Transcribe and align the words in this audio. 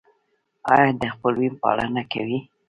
ایا 0.73 0.89
د 1.01 1.03
خپلوۍ 1.13 1.49
پالنه 1.61 2.01
کوئ؟ 2.11 2.37